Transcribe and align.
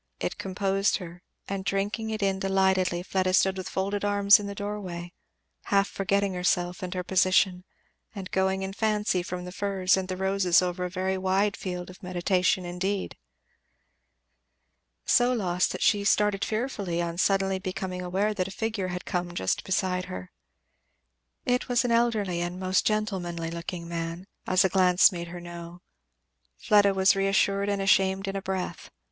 It 0.19 0.39
composed 0.39 0.95
her, 0.97 1.21
and 1.47 1.63
drinking 1.63 2.09
it 2.09 2.23
in 2.23 2.39
delightedly 2.39 3.03
Fleda 3.03 3.35
stood 3.35 3.55
with 3.55 3.69
folded 3.69 4.03
arms 4.03 4.39
in 4.39 4.47
the 4.47 4.55
doorway, 4.55 5.13
half 5.65 5.87
forgetting 5.87 6.33
herself 6.33 6.81
and 6.81 6.91
her 6.95 7.03
position, 7.03 7.63
and 8.15 8.31
going 8.31 8.63
in 8.63 8.73
fancy 8.73 9.21
from 9.21 9.45
the 9.45 9.51
firs 9.51 9.95
and 9.95 10.07
the 10.07 10.17
roses 10.17 10.59
over 10.59 10.85
a 10.85 10.89
very 10.89 11.19
wide 11.19 11.55
field 11.55 11.91
of 11.91 12.01
meditation 12.01 12.65
indeed. 12.65 13.15
So 15.05 15.33
lost, 15.33 15.71
that 15.71 15.83
she 15.83 16.03
started 16.03 16.43
fearfully 16.43 16.99
on 16.99 17.19
suddenly 17.19 17.59
becoming 17.59 18.01
aware 18.01 18.33
that 18.33 18.47
a 18.47 18.57
figure 18.57 18.87
had 18.87 19.05
come 19.05 19.35
just 19.35 19.63
beside 19.63 20.05
her. 20.05 20.31
It 21.45 21.69
was 21.69 21.85
an 21.85 21.91
elderly 21.91 22.41
and 22.41 22.59
most 22.59 22.87
gentlemanly 22.87 23.51
looking 23.51 23.87
man, 23.87 24.25
as 24.47 24.65
a 24.65 24.69
glance 24.69 25.11
made 25.11 25.27
her 25.27 25.39
know. 25.39 25.83
Fleda 26.57 26.95
was 26.95 27.15
reassured 27.15 27.69
and 27.69 27.79
ashamed 27.79 28.27
in 28.27 28.35
a 28.35 28.41
breath. 28.41 28.89